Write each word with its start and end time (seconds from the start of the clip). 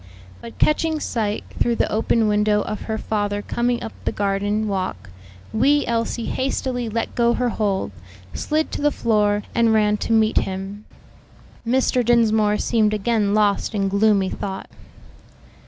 But 0.41 0.57
catching 0.57 0.99
sight, 0.99 1.43
through 1.59 1.75
the 1.75 1.91
open 1.91 2.27
window, 2.27 2.61
of 2.63 2.81
her 2.89 2.97
father 2.97 3.43
coming 3.43 3.83
up 3.83 3.91
the 4.03 4.11
garden 4.11 4.67
walk, 4.67 5.11
wee 5.53 5.85
Elsie 5.85 6.25
hastily 6.25 6.89
let 6.89 7.13
go 7.13 7.35
her 7.35 7.49
hold, 7.49 7.91
slid 8.33 8.71
to 8.71 8.81
the 8.81 8.89
floor 8.89 9.43
and 9.53 9.75
ran 9.75 9.97
to 9.97 10.11
meet 10.11 10.37
him. 10.39 10.85
Mr. 11.67 12.03
Dinsmore 12.03 12.57
seemed 12.57 12.95
again 12.95 13.35
lost 13.35 13.75
in 13.75 13.89
gloomy 13.89 14.29
thought. 14.31 14.71